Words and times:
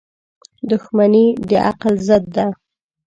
•دښمني 0.69 1.25
د 1.49 1.51
عقل 1.67 1.93
ضد 2.07 2.23
ده. 2.35 2.45